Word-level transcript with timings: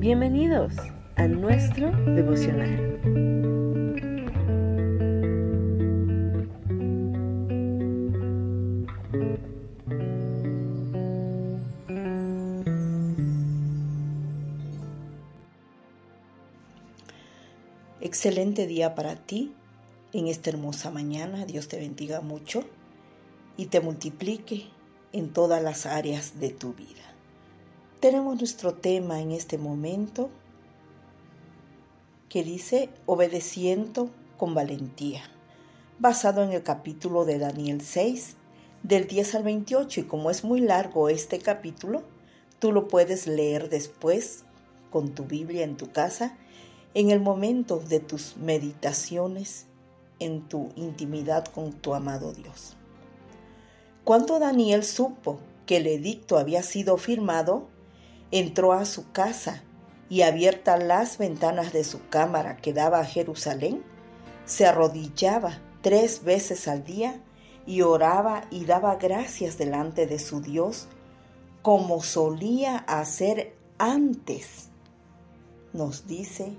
Bienvenidos 0.00 0.72
a 1.16 1.26
nuestro 1.28 1.90
devocional. 1.90 2.98
Excelente 18.00 18.66
día 18.66 18.94
para 18.94 19.16
ti 19.16 19.52
en 20.14 20.28
esta 20.28 20.48
hermosa 20.48 20.90
mañana. 20.90 21.44
Dios 21.44 21.68
te 21.68 21.76
bendiga 21.76 22.22
mucho 22.22 22.64
y 23.58 23.66
te 23.66 23.80
multiplique 23.80 24.64
en 25.12 25.30
todas 25.34 25.62
las 25.62 25.84
áreas 25.84 26.40
de 26.40 26.48
tu 26.48 26.72
vida. 26.72 27.09
Tenemos 28.00 28.38
nuestro 28.38 28.72
tema 28.72 29.20
en 29.20 29.30
este 29.30 29.58
momento 29.58 30.30
que 32.30 32.42
dice 32.42 32.88
obedeciendo 33.04 34.08
con 34.38 34.54
valentía, 34.54 35.22
basado 35.98 36.42
en 36.42 36.52
el 36.52 36.62
capítulo 36.62 37.26
de 37.26 37.38
Daniel 37.38 37.82
6, 37.82 38.36
del 38.82 39.06
10 39.06 39.34
al 39.34 39.42
28, 39.42 40.00
y 40.00 40.02
como 40.04 40.30
es 40.30 40.44
muy 40.44 40.62
largo 40.62 41.10
este 41.10 41.40
capítulo, 41.40 42.02
tú 42.58 42.72
lo 42.72 42.88
puedes 42.88 43.26
leer 43.26 43.68
después 43.68 44.44
con 44.90 45.14
tu 45.14 45.24
Biblia 45.24 45.62
en 45.64 45.76
tu 45.76 45.92
casa, 45.92 46.38
en 46.94 47.10
el 47.10 47.20
momento 47.20 47.80
de 47.80 48.00
tus 48.00 48.38
meditaciones, 48.38 49.66
en 50.20 50.48
tu 50.48 50.70
intimidad 50.74 51.44
con 51.44 51.74
tu 51.74 51.92
amado 51.92 52.32
Dios. 52.32 52.78
Cuando 54.04 54.38
Daniel 54.38 54.84
supo 54.84 55.38
que 55.66 55.76
el 55.76 55.86
edicto 55.86 56.38
había 56.38 56.62
sido 56.62 56.96
firmado, 56.96 57.68
entró 58.30 58.72
a 58.72 58.84
su 58.84 59.10
casa 59.12 59.62
y 60.08 60.22
abiertas 60.22 60.82
las 60.82 61.18
ventanas 61.18 61.72
de 61.72 61.84
su 61.84 62.08
cámara 62.08 62.56
que 62.56 62.72
daba 62.72 63.00
a 63.00 63.04
Jerusalén, 63.04 63.82
se 64.44 64.66
arrodillaba 64.66 65.58
tres 65.82 66.24
veces 66.24 66.68
al 66.68 66.84
día 66.84 67.20
y 67.66 67.82
oraba 67.82 68.44
y 68.50 68.64
daba 68.64 68.96
gracias 68.96 69.58
delante 69.58 70.06
de 70.06 70.18
su 70.18 70.40
Dios 70.40 70.88
como 71.62 72.02
solía 72.02 72.78
hacer 72.78 73.54
antes, 73.78 74.70
nos 75.72 76.06
dice 76.06 76.52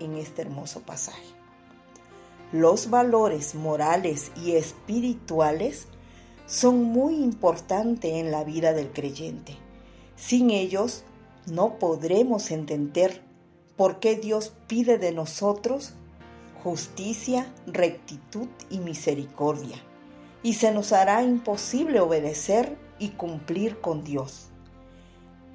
en 0.00 0.14
este 0.16 0.42
hermoso 0.42 0.80
pasaje. 0.80 1.36
Los 2.52 2.90
valores 2.90 3.54
morales 3.54 4.30
y 4.36 4.52
espirituales 4.52 5.88
son 6.46 6.84
muy 6.84 7.16
importantes 7.16 8.12
en 8.12 8.30
la 8.30 8.44
vida 8.44 8.72
del 8.72 8.92
creyente. 8.92 9.56
Sin 10.14 10.50
ellos 10.50 11.02
no 11.46 11.78
podremos 11.78 12.50
entender 12.50 13.22
por 13.76 14.00
qué 14.00 14.16
Dios 14.16 14.52
pide 14.66 14.98
de 14.98 15.12
nosotros 15.12 15.94
justicia, 16.62 17.46
rectitud 17.66 18.48
y 18.70 18.80
misericordia, 18.80 19.76
y 20.42 20.54
se 20.54 20.72
nos 20.72 20.92
hará 20.92 21.22
imposible 21.22 22.00
obedecer 22.00 22.76
y 22.98 23.10
cumplir 23.10 23.80
con 23.80 24.02
Dios. 24.02 24.48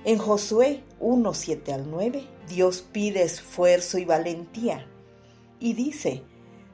En 0.06 0.18
Josué 0.18 0.84
1, 1.02 1.34
7 1.34 1.74
al 1.74 1.92
9, 1.92 2.24
Dios 2.48 2.82
pide 2.82 3.24
esfuerzo 3.24 3.98
y 3.98 4.06
valentía, 4.06 4.88
y 5.60 5.74
dice, 5.74 6.24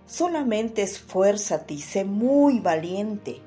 solamente 0.05 0.83
esfuérzate 0.83 1.73
y 1.73 1.81
sé 1.81 2.05
muy 2.05 2.59
valiente 2.59 3.41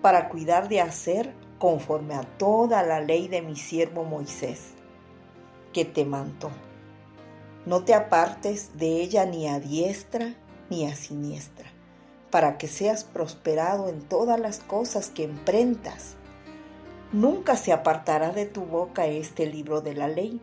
para 0.00 0.28
cuidar 0.28 0.68
de 0.68 0.80
hacer 0.80 1.32
conforme 1.58 2.14
a 2.14 2.22
toda 2.36 2.82
la 2.82 3.00
ley 3.00 3.28
de 3.28 3.42
mi 3.42 3.54
siervo 3.54 4.04
Moisés, 4.04 4.74
que 5.72 5.84
te 5.84 6.04
mandó. 6.04 6.50
No 7.66 7.84
te 7.84 7.94
apartes 7.94 8.76
de 8.76 9.00
ella 9.00 9.24
ni 9.24 9.48
a 9.48 9.60
diestra 9.60 10.34
ni 10.70 10.86
a 10.86 10.94
siniestra, 10.94 11.70
para 12.30 12.58
que 12.58 12.68
seas 12.68 13.04
prosperado 13.04 13.88
en 13.88 14.00
todas 14.00 14.40
las 14.40 14.60
cosas 14.60 15.10
que 15.10 15.24
emprendas. 15.24 16.16
Nunca 17.12 17.56
se 17.56 17.72
apartará 17.72 18.30
de 18.30 18.46
tu 18.46 18.62
boca 18.62 19.06
este 19.06 19.46
libro 19.46 19.80
de 19.80 19.94
la 19.94 20.08
ley, 20.08 20.40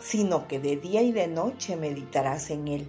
sino 0.00 0.46
que 0.46 0.60
de 0.60 0.76
día 0.76 1.02
y 1.02 1.12
de 1.12 1.26
noche 1.26 1.76
meditarás 1.76 2.50
en 2.50 2.68
él, 2.68 2.88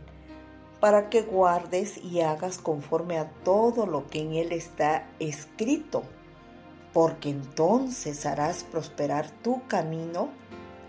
para 0.79 1.09
que 1.09 1.23
guardes 1.23 1.97
y 1.97 2.21
hagas 2.21 2.57
conforme 2.57 3.17
a 3.17 3.29
todo 3.43 3.85
lo 3.85 4.07
que 4.07 4.21
en 4.21 4.33
él 4.33 4.51
está 4.51 5.07
escrito 5.19 6.03
porque 6.95 7.29
entonces 7.29 8.25
harás 8.25 8.63
prosperar 8.63 9.29
tu 9.29 9.67
camino 9.67 10.29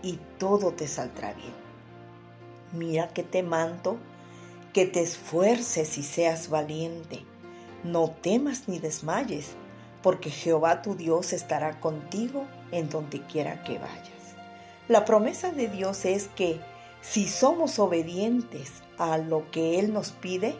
y 0.07 0.19
todo 0.37 0.71
te 0.71 0.87
saldrá 0.87 1.33
bien. 1.33 1.53
Mira 2.73 3.09
que 3.09 3.23
te 3.23 3.43
mando, 3.43 3.97
que 4.73 4.85
te 4.85 5.01
esfuerces 5.01 5.97
y 5.97 6.03
seas 6.03 6.49
valiente. 6.49 7.23
No 7.83 8.09
temas 8.09 8.67
ni 8.67 8.79
desmayes, 8.79 9.55
porque 10.01 10.29
Jehová 10.29 10.81
tu 10.81 10.95
Dios 10.95 11.33
estará 11.33 11.79
contigo 11.79 12.45
en 12.71 12.89
donde 12.89 13.21
quiera 13.21 13.63
que 13.63 13.79
vayas. 13.79 14.35
La 14.87 15.05
promesa 15.05 15.51
de 15.51 15.67
Dios 15.67 16.05
es 16.05 16.27
que 16.29 16.59
si 17.01 17.27
somos 17.27 17.79
obedientes 17.79 18.71
a 18.97 19.17
lo 19.17 19.49
que 19.51 19.79
Él 19.79 19.93
nos 19.93 20.11
pide, 20.11 20.55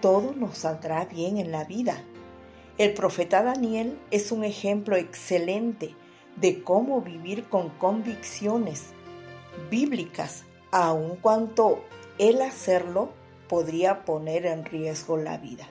todo 0.00 0.32
nos 0.34 0.58
saldrá 0.58 1.04
bien 1.04 1.38
en 1.38 1.50
la 1.52 1.64
vida 1.64 2.02
el 2.76 2.92
profeta 2.92 3.40
Daniel 3.44 3.96
es 4.10 4.32
un 4.32 4.42
ejemplo 4.42 4.96
excelente 4.96 5.94
de 6.36 6.62
cómo 6.62 7.00
vivir 7.00 7.44
con 7.48 7.70
convicciones 7.70 8.86
bíblicas, 9.70 10.44
aun 10.70 11.16
cuanto 11.16 11.84
el 12.18 12.42
hacerlo 12.42 13.10
podría 13.48 14.04
poner 14.04 14.46
en 14.46 14.64
riesgo 14.64 15.16
la 15.16 15.38
vida. 15.38 15.66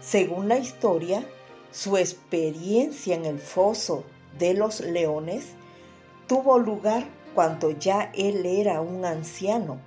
Según 0.00 0.48
la 0.48 0.58
historia, 0.58 1.26
su 1.70 1.96
experiencia 1.96 3.14
en 3.14 3.24
el 3.24 3.38
foso 3.38 4.04
de 4.38 4.54
los 4.54 4.80
leones 4.80 5.54
tuvo 6.26 6.58
lugar 6.58 7.04
cuando 7.34 7.70
ya 7.70 8.10
él 8.14 8.46
era 8.46 8.80
un 8.80 9.04
anciano, 9.04 9.80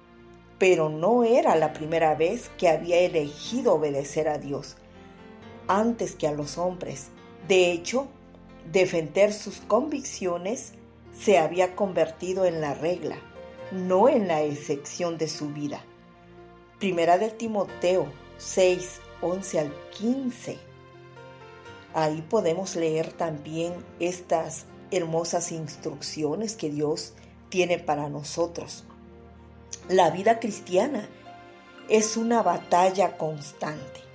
pero 0.57 0.89
no 0.89 1.23
era 1.23 1.55
la 1.55 1.73
primera 1.73 2.15
vez 2.15 2.49
que 2.57 2.67
había 2.67 2.99
elegido 2.99 3.75
obedecer 3.75 4.27
a 4.27 4.37
Dios 4.37 4.75
antes 5.67 6.15
que 6.15 6.27
a 6.27 6.31
los 6.31 6.57
hombres. 6.57 7.09
De 7.47 7.71
hecho, 7.71 8.07
defender 8.71 9.33
sus 9.33 9.59
convicciones 9.59 10.73
se 11.17 11.37
había 11.37 11.75
convertido 11.75 12.45
en 12.45 12.61
la 12.61 12.73
regla, 12.73 13.17
no 13.71 14.09
en 14.09 14.27
la 14.27 14.41
excepción 14.43 15.17
de 15.17 15.27
su 15.27 15.49
vida. 15.49 15.81
Primera 16.79 17.17
de 17.17 17.29
Timoteo 17.29 18.07
6, 18.37 19.01
11 19.21 19.59
al 19.59 19.73
15. 19.97 20.57
Ahí 21.93 22.21
podemos 22.29 22.75
leer 22.75 23.11
también 23.13 23.73
estas 23.99 24.65
hermosas 24.91 25.51
instrucciones 25.51 26.55
que 26.55 26.69
Dios 26.69 27.13
tiene 27.49 27.79
para 27.79 28.09
nosotros. 28.09 28.85
La 29.89 30.11
vida 30.11 30.39
cristiana 30.39 31.07
es 31.89 32.17
una 32.17 32.43
batalla 32.43 33.17
constante 33.17 34.07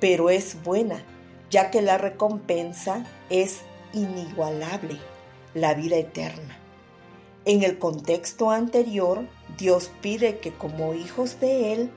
pero 0.00 0.30
es 0.30 0.62
buena, 0.62 1.02
ya 1.50 1.70
que 1.70 1.82
la 1.82 1.98
recompensa 1.98 3.04
es 3.30 3.60
inigualable, 3.92 4.98
la 5.54 5.74
vida 5.74 5.96
eterna. 5.96 6.58
En 7.44 7.62
el 7.62 7.78
contexto 7.78 8.50
anterior, 8.50 9.26
Dios 9.56 9.90
pide 10.02 10.38
que 10.38 10.52
como 10.52 10.94
hijos 10.94 11.40
de 11.40 11.72
Él, 11.72 11.90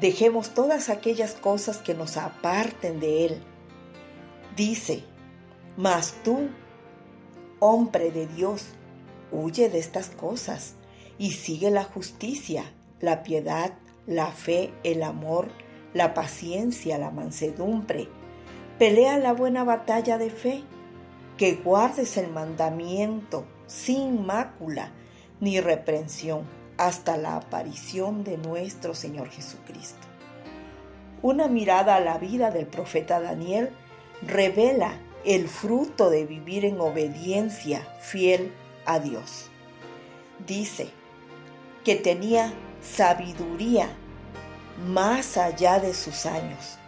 dejemos 0.00 0.50
todas 0.50 0.88
aquellas 0.88 1.34
cosas 1.34 1.78
que 1.78 1.94
nos 1.94 2.16
aparten 2.16 3.00
de 3.00 3.26
Él. 3.26 3.42
Dice, 4.56 5.04
mas 5.76 6.14
tú, 6.24 6.48
hombre 7.60 8.10
de 8.10 8.26
Dios, 8.26 8.66
huye 9.30 9.68
de 9.68 9.78
estas 9.78 10.10
cosas 10.10 10.74
y 11.18 11.32
sigue 11.32 11.70
la 11.70 11.84
justicia, 11.84 12.64
la 13.00 13.22
piedad, 13.22 13.74
la 14.06 14.30
fe, 14.30 14.72
el 14.84 15.02
amor, 15.02 15.48
la 15.94 16.14
paciencia, 16.14 16.98
la 16.98 17.10
mansedumbre. 17.10 18.08
Pelea 18.78 19.18
la 19.18 19.32
buena 19.32 19.64
batalla 19.64 20.18
de 20.18 20.30
fe, 20.30 20.62
que 21.38 21.54
guardes 21.54 22.16
el 22.16 22.28
mandamiento 22.28 23.46
sin 23.68 24.26
mácula 24.26 24.92
ni 25.40 25.60
reprensión 25.60 26.42
hasta 26.76 27.16
la 27.16 27.36
aparición 27.36 28.24
de 28.24 28.36
nuestro 28.36 28.94
Señor 28.94 29.30
Jesucristo. 29.30 30.06
Una 31.22 31.46
mirada 31.48 31.96
a 31.96 32.00
la 32.00 32.18
vida 32.18 32.50
del 32.50 32.66
profeta 32.66 33.20
Daniel 33.20 33.70
revela 34.20 35.00
el 35.24 35.48
fruto 35.48 36.10
de 36.10 36.26
vivir 36.26 36.64
en 36.64 36.80
obediencia 36.80 37.86
fiel 38.00 38.52
a 38.84 38.98
Dios. 38.98 39.48
Dice 40.44 40.88
que 41.84 41.94
tenía 41.94 42.52
sabiduría 42.82 43.88
más 44.86 45.36
allá 45.36 45.78
de 45.78 45.94
sus 45.94 46.26
años. 46.26 46.78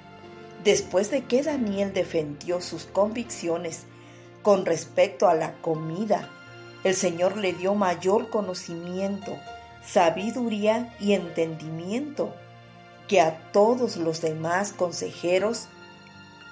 Después 0.65 1.11
de 1.11 1.25
que 1.25 1.43
Daniel 1.43 1.93
defendió 1.93 2.61
sus 2.61 2.85
convicciones 2.85 3.87
con 4.43 4.67
respecto 4.67 5.29
a 5.29 5.35
la 5.35 5.55
comida, 5.61 6.29
el 6.85 6.95
Señor 6.95 7.37
le 7.37 7.53
dio 7.53 7.75
mayor 7.75 8.31
conocimiento 8.31 9.37
sabiduría 9.85 10.95
y 11.01 11.13
entendimiento 11.13 12.35
que 13.09 13.21
a 13.21 13.51
todos 13.53 13.97
los 13.97 14.21
demás 14.21 14.73
consejeros 14.73 15.69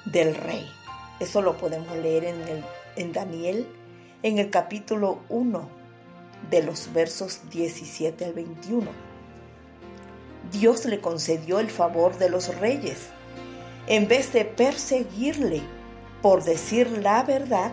del 0.05 0.35
rey. 0.35 0.69
Eso 1.21 1.43
lo 1.43 1.57
podemos 1.57 1.97
leer 1.97 2.25
en, 2.25 2.41
el, 2.49 2.65
en 2.97 3.13
Daniel 3.13 3.67
en 4.23 4.39
el 4.39 4.51
capítulo 4.51 5.21
1 5.29 5.69
de 6.51 6.63
los 6.63 6.93
versos 6.93 7.41
17 7.51 8.25
al 8.25 8.33
21. 8.33 8.91
Dios 10.51 10.85
le 10.87 11.01
concedió 11.01 11.61
el 11.61 11.71
favor 11.71 12.17
de 12.19 12.31
los 12.31 12.57
reyes. 12.57 13.09
En 13.87 14.09
vez 14.09 14.33
de 14.33 14.45
perseguirle 14.45 15.63
por 16.23 16.45
decir 16.45 16.91
la 16.99 17.23
verdad, 17.23 17.73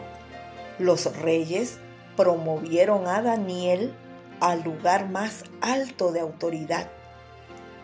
los 0.79 1.15
reyes 1.17 1.79
promovieron 2.15 3.07
a 3.07 3.21
Daniel 3.21 3.93
al 4.39 4.63
lugar 4.63 5.09
más 5.09 5.43
alto 5.61 6.11
de 6.11 6.19
autoridad, 6.19 6.89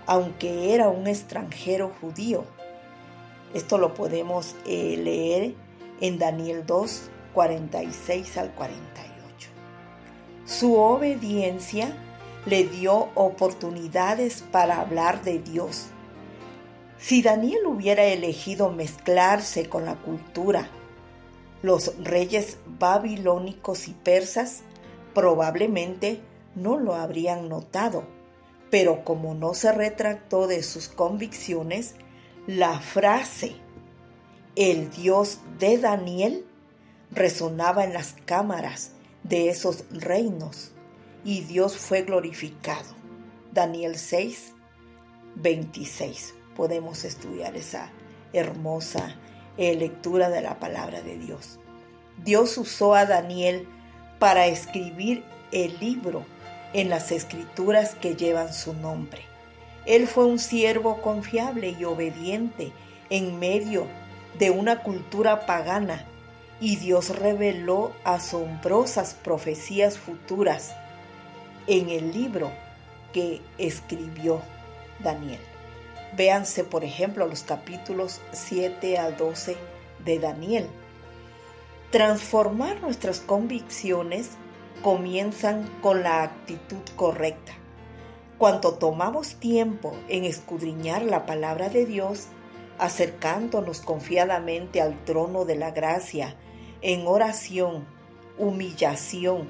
aunque 0.06 0.74
era 0.74 0.90
un 0.90 1.08
extranjero 1.08 1.92
judío. 2.02 2.44
Esto 3.54 3.78
lo 3.78 3.94
podemos 3.94 4.56
eh, 4.66 4.98
leer 4.98 5.56
en 6.00 6.20
Daniel 6.20 6.66
2, 6.66 7.10
46 7.34 8.38
al 8.38 8.54
48. 8.54 9.50
Su 10.46 10.76
obediencia 10.76 11.96
le 12.46 12.64
dio 12.66 13.10
oportunidades 13.16 14.44
para 14.52 14.82
hablar 14.82 15.22
de 15.24 15.40
Dios. 15.40 15.88
Si 17.02 17.24
Daniel 17.24 17.66
hubiera 17.66 18.04
elegido 18.04 18.70
mezclarse 18.70 19.68
con 19.68 19.86
la 19.86 19.96
cultura, 19.96 20.70
los 21.64 21.98
reyes 22.04 22.60
babilónicos 22.78 23.88
y 23.88 23.94
persas 23.94 24.62
probablemente 25.16 26.22
no 26.54 26.78
lo 26.78 26.94
habrían 26.94 27.50
notado, 27.50 28.04
pero 28.70 29.04
como 29.04 29.34
no 29.34 29.56
se 29.56 29.72
retractó 29.72 30.46
de 30.46 30.62
sus 30.62 30.90
convicciones, 30.90 31.96
la 32.46 32.80
frase 32.80 33.56
el 34.56 34.92
Dios 34.92 35.40
de 35.58 35.80
Daniel 35.80 36.46
resonaba 37.10 37.84
en 37.84 37.94
las 37.94 38.14
cámaras 38.26 38.92
de 39.24 39.50
esos 39.50 39.86
reinos 39.90 40.72
y 41.26 41.42
Dios 41.42 41.78
fue 41.78 42.04
glorificado. 42.04 42.96
Daniel 43.54 43.98
6, 43.98 44.54
26. 45.36 46.36
Podemos 46.62 47.06
estudiar 47.06 47.56
esa 47.56 47.90
hermosa 48.34 49.16
eh, 49.58 49.74
lectura 49.74 50.30
de 50.30 50.42
la 50.42 50.60
palabra 50.60 51.02
de 51.02 51.18
Dios. 51.18 51.58
Dios 52.24 52.56
usó 52.56 52.94
a 52.94 53.08
Daniel 53.08 53.68
para 54.20 54.46
escribir 54.46 55.24
el 55.52 55.80
libro 55.80 56.24
en 56.74 56.90
las 56.90 57.12
escrituras 57.12 57.96
que 57.96 58.16
llevan 58.16 58.54
su 58.54 58.76
nombre. 58.76 59.24
Él 59.88 60.06
fue 60.06 60.26
un 60.26 60.38
siervo 60.38 61.02
confiable 61.02 61.76
y 61.80 61.84
obediente 61.84 62.72
en 63.10 63.40
medio 63.40 63.88
de 64.38 64.52
una 64.52 64.84
cultura 64.84 65.48
pagana 65.48 66.06
y 66.60 66.76
Dios 66.76 67.18
reveló 67.18 67.92
asombrosas 68.04 69.16
profecías 69.16 69.98
futuras 69.98 70.76
en 71.66 71.90
el 71.90 72.14
libro 72.14 72.52
que 73.14 73.42
escribió 73.58 74.44
Daniel. 75.00 75.42
Véanse, 76.16 76.64
por 76.64 76.84
ejemplo, 76.84 77.26
los 77.28 77.44
capítulos 77.44 78.20
7 78.32 78.98
al 78.98 79.16
12 79.18 79.56
de 80.04 80.20
Daniel. 80.20 80.68
Transformar 81.92 82.82
nuestras 82.82 83.20
convicciones 83.20 84.32
comienzan 84.82 85.70
con 85.82 86.04
la 86.04 86.24
actitud 86.24 86.82
correcta. 86.96 87.54
Cuando 88.38 88.74
tomamos 88.74 89.36
tiempo 89.36 89.94
en 90.10 90.26
escudriñar 90.26 91.04
la 91.04 91.26
palabra 91.26 91.70
de 91.70 91.86
Dios, 91.86 92.28
acercándonos 92.80 93.82
confiadamente 93.82 94.82
al 94.82 94.98
trono 95.06 95.46
de 95.46 95.56
la 95.56 95.72
gracia, 95.72 96.36
en 96.82 97.06
oración, 97.06 97.86
humillación 98.40 99.48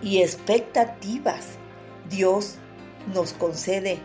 y 0.00 0.22
expectativas, 0.22 1.58
Dios 2.08 2.56
nos 3.12 3.32
concede 3.32 3.98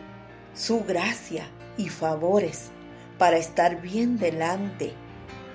su 0.54 0.84
gracia 0.84 1.48
y 1.78 1.90
favores 1.90 2.72
para 3.18 3.38
estar 3.38 3.82
bien 3.82 4.18
delante 4.18 4.94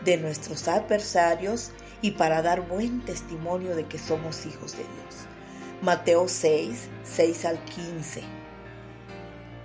de 0.04 0.16
nuestros 0.16 0.68
adversarios 0.68 1.72
y 2.02 2.12
para 2.12 2.42
dar 2.42 2.60
buen 2.68 3.00
testimonio 3.04 3.74
de 3.74 3.86
que 3.86 3.98
somos 3.98 4.44
hijos 4.46 4.72
de 4.72 4.78
Dios. 4.78 5.26
Mateo 5.82 6.28
6, 6.28 6.88
6 7.02 7.44
al 7.44 7.58
15. 7.64 8.22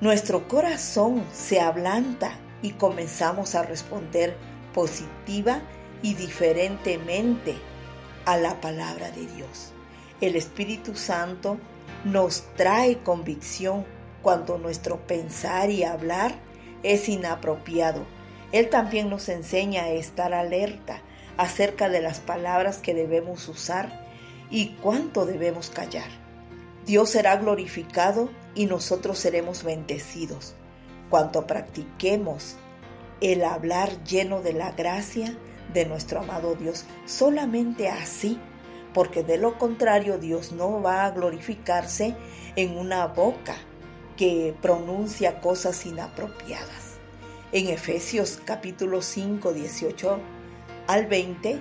Nuestro 0.01 0.47
corazón 0.47 1.23
se 1.33 1.59
ablanta 1.59 2.37
y 2.61 2.71
comenzamos 2.71 3.55
a 3.55 3.63
responder 3.63 4.37
positiva 4.73 5.61
y 6.01 6.13
diferentemente 6.13 7.57
a 8.25 8.37
la 8.37 8.61
palabra 8.61 9.11
de 9.11 9.25
Dios. 9.27 9.73
El 10.21 10.35
Espíritu 10.35 10.95
Santo 10.95 11.57
nos 12.05 12.43
trae 12.55 12.99
convicción 12.99 13.85
cuando 14.21 14.57
nuestro 14.57 14.98
pensar 15.07 15.69
y 15.69 15.83
hablar 15.83 16.33
es 16.83 17.10
inapropiado. 17.10 18.06
Él 18.51 18.69
también 18.69 19.10
nos 19.10 19.30
enseña 19.30 19.83
a 19.83 19.89
estar 19.89 20.33
alerta 20.33 21.01
acerca 21.38 21.89
de 21.89 22.01
las 22.01 22.19
palabras 22.19 22.80
que 22.80 22.94
debemos 22.94 23.48
usar 23.48 24.06
y 24.50 24.75
cuánto 24.81 25.25
debemos 25.25 25.69
callar. 25.69 26.10
Dios 26.86 27.12
será 27.12 27.38
glorificado 27.38 28.30
y 28.56 28.66
nosotros 28.66 29.19
seremos 29.19 29.63
bendecidos. 29.63 30.56
Cuanto 31.10 31.45
practiquemos 31.45 32.57
el 33.22 33.44
hablar 33.44 34.04
lleno 34.04 34.42
de 34.42 34.54
la 34.54 34.72
gracia 34.72 35.38
de 35.74 35.86
nuestro 35.86 36.22
amado 36.22 36.56
Dios. 36.56 36.86
Solamente 37.06 37.89
así, 37.89 38.39
porque 38.94 39.24
de 39.24 39.38
lo 39.38 39.57
contrario 39.57 40.18
Dios 40.18 40.51
no 40.51 40.81
va 40.81 41.06
a 41.06 41.12
glorificarse 41.12 42.15
en 42.56 42.77
una 42.77 43.07
boca 43.07 43.56
que 44.19 44.54
pronuncia 44.62 45.39
cosas 45.39 45.86
inapropiadas. 45.86 46.98
En 47.54 47.69
Efesios 47.69 48.42
capítulo 48.44 49.01
5, 49.01 49.54
18 49.54 50.19
al 50.88 51.06
20, 51.06 51.57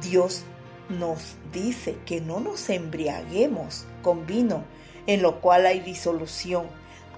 Dios 0.00 0.44
nos 0.88 1.34
dice 1.52 1.98
que 2.06 2.22
no 2.22 2.40
nos 2.40 2.70
embriaguemos 2.70 3.84
con 4.00 4.26
vino, 4.26 4.64
en 5.06 5.20
lo 5.20 5.42
cual 5.42 5.66
hay 5.66 5.80
disolución. 5.80 6.64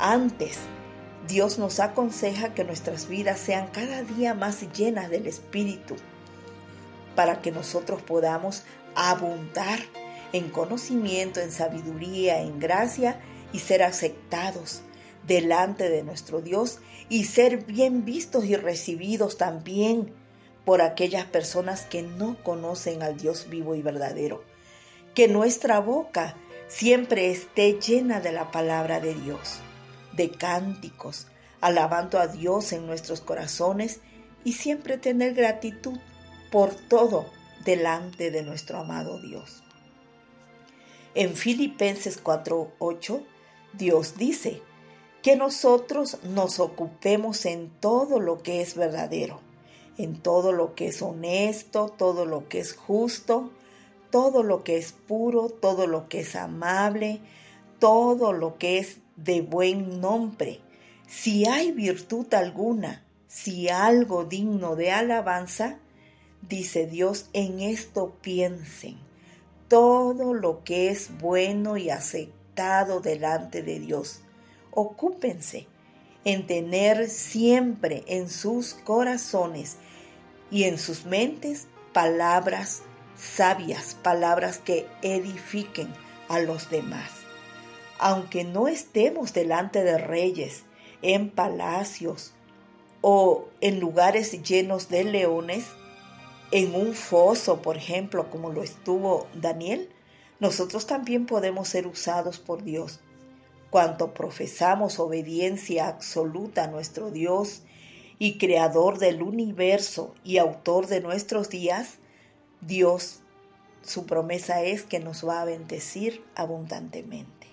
Antes, 0.00 0.58
Dios 1.28 1.60
nos 1.60 1.78
aconseja 1.78 2.52
que 2.52 2.64
nuestras 2.64 3.06
vidas 3.06 3.38
sean 3.38 3.68
cada 3.68 4.02
día 4.02 4.34
más 4.34 4.60
llenas 4.72 5.08
del 5.08 5.28
Espíritu 5.28 5.94
para 7.14 7.40
que 7.42 7.52
nosotros 7.52 8.02
podamos 8.02 8.64
abundar 8.96 9.78
en 10.32 10.50
conocimiento, 10.50 11.38
en 11.38 11.52
sabiduría, 11.52 12.40
en 12.40 12.58
gracia 12.58 13.20
y 13.52 13.58
ser 13.60 13.82
aceptados 13.82 14.82
delante 15.26 15.88
de 15.88 16.02
nuestro 16.02 16.40
Dios 16.40 16.80
y 17.08 17.24
ser 17.24 17.64
bien 17.64 18.04
vistos 18.04 18.44
y 18.44 18.56
recibidos 18.56 19.36
también 19.36 20.12
por 20.64 20.80
aquellas 20.80 21.26
personas 21.26 21.82
que 21.82 22.02
no 22.02 22.42
conocen 22.42 23.02
al 23.02 23.16
Dios 23.16 23.48
vivo 23.48 23.74
y 23.74 23.82
verdadero. 23.82 24.42
Que 25.14 25.28
nuestra 25.28 25.80
boca 25.80 26.36
siempre 26.68 27.30
esté 27.30 27.78
llena 27.80 28.20
de 28.20 28.32
la 28.32 28.50
palabra 28.50 29.00
de 29.00 29.14
Dios 29.14 29.60
de 30.12 30.30
cánticos, 30.30 31.26
alabando 31.60 32.18
a 32.18 32.26
Dios 32.26 32.72
en 32.72 32.86
nuestros 32.86 33.20
corazones 33.20 34.00
y 34.44 34.52
siempre 34.52 34.98
tener 34.98 35.34
gratitud 35.34 35.98
por 36.50 36.74
todo 36.74 37.26
delante 37.64 38.30
de 38.30 38.42
nuestro 38.42 38.78
amado 38.78 39.20
Dios. 39.20 39.62
En 41.14 41.34
Filipenses 41.34 42.22
4:8, 42.22 43.24
Dios 43.74 44.16
dice 44.16 44.60
que 45.22 45.36
nosotros 45.36 46.18
nos 46.24 46.60
ocupemos 46.60 47.46
en 47.46 47.70
todo 47.80 48.20
lo 48.20 48.42
que 48.42 48.60
es 48.60 48.74
verdadero, 48.74 49.40
en 49.96 50.20
todo 50.20 50.52
lo 50.52 50.74
que 50.74 50.88
es 50.88 51.00
honesto, 51.00 51.88
todo 51.88 52.26
lo 52.26 52.48
que 52.48 52.60
es 52.60 52.74
justo, 52.74 53.50
todo 54.10 54.42
lo 54.42 54.62
que 54.62 54.76
es 54.76 54.92
puro, 54.92 55.48
todo 55.48 55.86
lo 55.86 56.08
que 56.08 56.20
es 56.20 56.36
amable, 56.36 57.20
todo 57.78 58.32
lo 58.32 58.58
que 58.58 58.78
es 58.78 58.98
de 59.16 59.40
buen 59.40 60.00
nombre. 60.00 60.60
Si 61.06 61.46
hay 61.46 61.72
virtud 61.72 62.32
alguna, 62.34 63.04
si 63.26 63.68
algo 63.68 64.24
digno 64.24 64.76
de 64.76 64.90
alabanza, 64.90 65.78
dice 66.46 66.86
Dios, 66.86 67.30
en 67.32 67.60
esto 67.60 68.12
piensen. 68.20 68.98
Todo 69.68 70.34
lo 70.34 70.62
que 70.64 70.90
es 70.90 71.16
bueno 71.18 71.78
y 71.78 71.88
delante 73.00 73.62
de 73.62 73.80
Dios. 73.80 74.20
Ocúpense 74.70 75.66
en 76.24 76.46
tener 76.46 77.08
siempre 77.08 78.04
en 78.06 78.28
sus 78.28 78.74
corazones 78.74 79.76
y 80.50 80.64
en 80.64 80.78
sus 80.78 81.04
mentes 81.04 81.66
palabras 81.92 82.82
sabias, 83.16 83.96
palabras 84.02 84.58
que 84.58 84.86
edifiquen 85.02 85.92
a 86.28 86.38
los 86.40 86.70
demás 86.70 87.22
aunque 88.02 88.42
no 88.42 88.66
estemos 88.66 89.32
delante 89.32 89.84
de 89.84 89.96
reyes, 89.96 90.64
en 91.02 91.30
palacios 91.30 92.32
o 93.00 93.46
en 93.60 93.78
lugares 93.78 94.42
llenos 94.42 94.88
de 94.88 95.04
leones, 95.04 95.66
en 96.50 96.74
un 96.74 96.94
foso, 96.94 97.62
por 97.62 97.76
ejemplo, 97.76 98.28
como 98.28 98.50
lo 98.50 98.64
estuvo 98.64 99.28
Daniel, 99.34 99.88
nosotros 100.42 100.88
también 100.88 101.26
podemos 101.26 101.68
ser 101.68 101.86
usados 101.86 102.40
por 102.40 102.64
Dios. 102.64 102.98
Cuanto 103.70 104.12
profesamos 104.12 104.98
obediencia 104.98 105.86
absoluta 105.86 106.64
a 106.64 106.66
nuestro 106.66 107.12
Dios 107.12 107.62
y 108.18 108.38
creador 108.38 108.98
del 108.98 109.22
universo 109.22 110.16
y 110.24 110.38
autor 110.38 110.88
de 110.88 111.00
nuestros 111.00 111.48
días, 111.48 111.98
Dios, 112.60 113.20
su 113.82 114.04
promesa 114.04 114.62
es 114.62 114.82
que 114.82 114.98
nos 114.98 115.24
va 115.24 115.42
a 115.42 115.44
bendecir 115.44 116.24
abundantemente. 116.34 117.46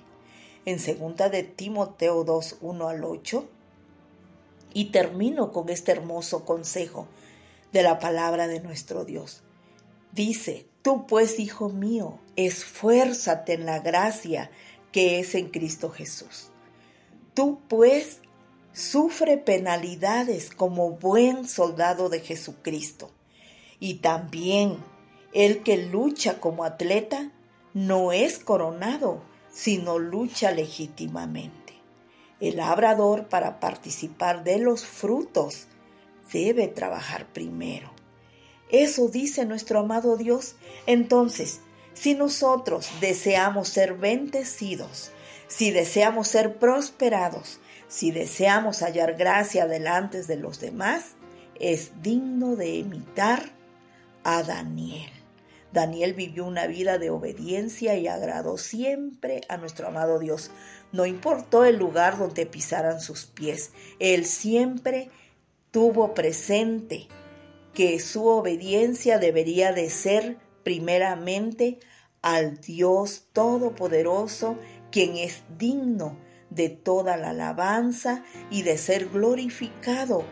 En 0.66 0.80
segunda 0.80 1.30
de 1.30 1.44
Timoteo 1.44 2.24
2, 2.24 2.58
1 2.60 2.90
al 2.90 3.04
8, 3.04 3.48
y 4.74 4.86
termino 4.86 5.52
con 5.52 5.70
este 5.70 5.92
hermoso 5.92 6.44
consejo 6.44 7.08
de 7.72 7.84
la 7.84 8.00
palabra 8.00 8.48
de 8.48 8.62
nuestro 8.62 9.06
Dios. 9.06 9.44
Dice, 10.12 10.68
tú 10.82 11.06
pues, 11.08 11.40
hijo 11.40 11.70
mío, 11.70 12.20
esfuérzate 12.36 13.54
en 13.54 13.66
la 13.66 13.80
gracia 13.80 14.50
que 14.92 15.20
es 15.20 15.36
en 15.36 15.50
Cristo 15.50 15.90
Jesús. 15.90 16.52
Tú 17.34 17.60
pues 17.68 18.22
sufre 18.74 19.38
penalidades 19.38 20.50
como 20.50 20.92
buen 20.92 21.48
soldado 21.48 22.10
de 22.10 22.22
Jesucristo. 22.22 23.12
Y 23.80 23.96
también 23.96 24.78
el 25.34 25.64
que 25.64 25.78
lucha 25.78 26.40
como 26.40 26.64
atleta 26.64 27.32
no 27.74 28.12
es 28.12 28.40
coronado, 28.40 29.22
sino 29.52 30.00
lucha 30.00 30.52
legítimamente. 30.52 31.74
El 32.40 32.58
labrador 32.58 33.28
para 33.28 33.60
participar 33.60 34.44
de 34.44 34.60
los 34.60 34.86
frutos 34.86 35.68
debe 36.32 36.68
trabajar 36.68 37.32
primero. 37.32 37.92
Eso 38.70 39.08
dice 39.08 39.46
nuestro 39.46 39.80
amado 39.80 40.16
Dios. 40.16 40.56
Entonces, 40.86 41.62
si 41.94 42.14
nosotros 42.14 42.90
deseamos 43.02 43.70
ser 43.70 43.96
bendecidos, 43.96 45.12
si 45.48 45.72
deseamos 45.72 46.28
ser 46.28 46.58
prosperados, 46.58 47.60
si 47.88 48.12
deseamos 48.12 48.82
hallar 48.84 49.16
gracia 49.16 49.66
delante 49.66 50.24
de 50.24 50.36
los 50.36 50.60
demás, 50.60 51.16
es 51.60 52.02
digno 52.02 52.56
de 52.56 52.76
imitar 52.76 53.50
a 54.24 54.44
Daniel. 54.44 55.10
Daniel 55.72 56.14
vivió 56.14 56.46
una 56.46 56.68
vida 56.68 56.98
de 56.98 57.10
obediencia 57.10 57.96
y 57.96 58.08
agradó 58.08 58.58
siempre 58.58 59.42
a 59.50 59.58
nuestro 59.58 59.88
amado 59.88 60.20
Dios. 60.20 60.52
No 60.92 61.06
importó 61.06 61.66
el 61.66 61.78
lugar 61.78 62.18
donde 62.18 62.46
pisaran 62.46 63.02
sus 63.02 63.26
pies, 63.26 63.72
él 64.00 64.26
siempre 64.26 65.10
tuvo 65.72 66.14
presente 66.14 67.08
que 67.80 67.98
su 68.02 68.28
obediencia 68.28 69.20
debería 69.20 69.72
de 69.72 69.90
ser 69.90 70.38
primeramente 70.66 71.80
al 72.22 72.60
Dios 72.60 73.30
Todopoderoso, 73.32 74.58
quien 74.92 75.16
es 75.16 75.44
digno 75.58 76.18
de 76.50 76.68
toda 76.68 77.16
la 77.16 77.30
alabanza 77.30 78.26
y 78.52 78.64
de 78.64 78.78
ser 78.78 79.08
glorificado 79.08 80.26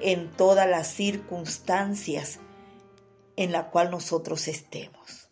en 0.00 0.30
todas 0.30 0.66
las 0.66 0.88
circunstancias 0.88 2.38
en 3.36 3.52
la 3.52 3.68
cual 3.68 3.90
nosotros 3.90 4.48
estemos. 4.48 5.28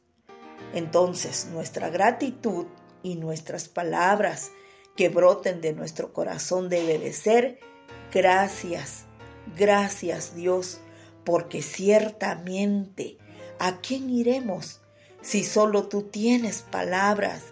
Entonces 0.75 1.49
nuestra 1.51 1.89
gratitud 1.89 2.67
y 3.03 3.15
nuestras 3.15 3.67
palabras 3.67 4.51
que 4.95 5.09
broten 5.09 5.63
de 5.63 5.73
nuestro 5.73 6.13
corazón 6.13 6.69
debe 6.69 6.99
de 6.99 7.15
ser 7.15 7.61
gracias, 8.13 9.07
Gracias 9.57 10.35
Dios, 10.35 10.81
porque 11.27 11.61
ciertamente, 11.61 13.19
¿a 13.59 13.81
quién 13.81 14.09
iremos 14.09 14.81
si 15.21 15.43
solo 15.43 15.89
tú 15.89 16.05
tienes 16.05 16.63
palabras 16.63 17.43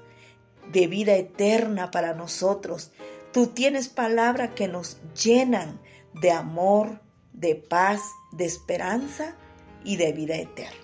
de 0.72 0.86
vida 0.86 1.16
eterna 1.16 1.90
para 1.90 2.14
nosotros? 2.14 2.92
Tú 3.32 3.48
tienes 3.48 3.88
palabras 3.88 4.50
que 4.54 4.68
nos 4.68 4.98
llenan 5.20 5.80
de 6.14 6.30
amor, 6.30 7.00
de 7.32 7.56
paz, 7.56 8.00
de 8.30 8.44
esperanza 8.44 9.34
y 9.82 9.96
de 9.96 10.12
vida 10.12 10.36
eterna. 10.36 10.83